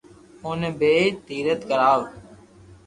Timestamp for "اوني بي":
0.43-0.95